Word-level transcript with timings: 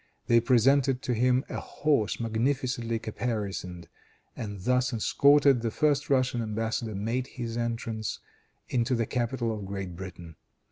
They 0.25 0.39
presented 0.39 1.03
to 1.03 1.13
him 1.13 1.45
a 1.47 1.59
horse 1.59 2.19
magnificently 2.19 2.97
caparisoned, 2.97 3.87
and 4.35 4.59
thus 4.61 4.91
escorted, 4.93 5.61
the 5.61 5.69
first 5.69 6.09
Russian 6.09 6.41
embassador 6.41 6.95
made 6.95 7.27
his 7.27 7.55
entrance 7.55 8.17
into 8.67 8.95
the 8.95 9.05
capital 9.05 9.53
of 9.55 9.63
Great 9.67 9.95
Britain. 9.95 10.37